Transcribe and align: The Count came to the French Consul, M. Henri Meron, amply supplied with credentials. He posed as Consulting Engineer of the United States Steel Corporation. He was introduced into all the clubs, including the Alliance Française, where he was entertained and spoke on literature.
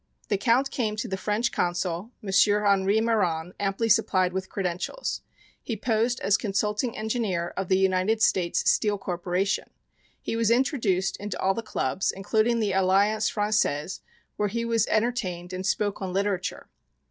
The 0.29 0.37
Count 0.39 0.71
came 0.71 0.95
to 0.95 1.07
the 1.07 1.15
French 1.15 1.51
Consul, 1.51 2.09
M. 2.23 2.29
Henri 2.63 2.99
Meron, 3.01 3.53
amply 3.59 3.87
supplied 3.87 4.33
with 4.33 4.49
credentials. 4.49 5.21
He 5.61 5.77
posed 5.77 6.19
as 6.21 6.37
Consulting 6.37 6.97
Engineer 6.97 7.49
of 7.55 7.67
the 7.69 7.77
United 7.77 8.19
States 8.19 8.67
Steel 8.67 8.97
Corporation. 8.97 9.69
He 10.19 10.35
was 10.35 10.49
introduced 10.49 11.17
into 11.17 11.39
all 11.39 11.53
the 11.53 11.61
clubs, 11.61 12.11
including 12.11 12.59
the 12.59 12.73
Alliance 12.73 13.29
Française, 13.31 13.99
where 14.37 14.49
he 14.49 14.65
was 14.65 14.87
entertained 14.87 15.53
and 15.53 15.67
spoke 15.67 16.01
on 16.01 16.11
literature. 16.13 16.67